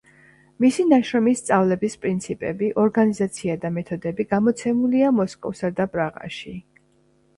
მისი 0.63 0.85
ნაშრომი 0.91 1.33
„სწავლების 1.41 1.97
პრინციპები, 2.05 2.71
ორგანიზაცია 2.85 3.59
და 3.67 3.73
მეთოდები“ 3.77 4.27
გამოცემულია 4.35 5.15
მოსკოვსა 5.23 5.71
და 5.83 5.89
პრაღაში. 5.97 6.57